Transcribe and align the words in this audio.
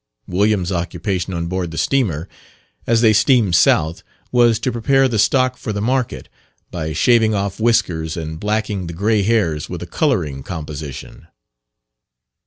William's 0.25 0.71
occupation 0.71 1.31
on 1.31 1.45
board 1.45 1.69
the 1.69 1.77
steamer, 1.77 2.27
as 2.87 3.01
they 3.01 3.13
steamed 3.13 3.53
south, 3.55 4.01
was 4.31 4.57
to 4.57 4.71
prepare 4.71 5.07
the 5.07 5.19
stock 5.19 5.57
for 5.57 5.71
the 5.71 5.79
market, 5.79 6.27
by 6.71 6.91
shaving 6.91 7.35
off 7.35 7.59
whiskers 7.59 8.17
and 8.17 8.39
blacking 8.39 8.87
the 8.87 8.93
grey 8.93 9.21
hairs 9.21 9.69
with 9.69 9.83
a 9.83 9.85
colouring 9.85 10.41
composition. 10.41 11.27